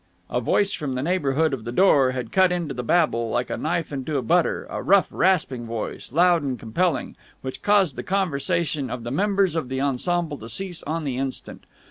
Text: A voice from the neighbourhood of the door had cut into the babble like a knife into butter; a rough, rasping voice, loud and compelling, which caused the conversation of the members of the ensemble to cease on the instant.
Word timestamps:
A 0.31 0.41
voice 0.41 0.73
from 0.73 0.95
the 0.95 1.03
neighbourhood 1.03 1.53
of 1.53 1.63
the 1.63 1.71
door 1.71 2.09
had 2.09 2.31
cut 2.31 2.51
into 2.51 2.73
the 2.73 2.81
babble 2.81 3.29
like 3.29 3.51
a 3.51 3.55
knife 3.55 3.93
into 3.93 4.19
butter; 4.23 4.65
a 4.67 4.81
rough, 4.81 5.07
rasping 5.11 5.67
voice, 5.67 6.11
loud 6.11 6.41
and 6.41 6.57
compelling, 6.57 7.15
which 7.43 7.61
caused 7.61 7.95
the 7.97 8.01
conversation 8.01 8.89
of 8.89 9.03
the 9.03 9.11
members 9.11 9.53
of 9.53 9.69
the 9.69 9.79
ensemble 9.79 10.39
to 10.39 10.49
cease 10.49 10.81
on 10.87 11.03
the 11.03 11.17
instant. 11.17 11.65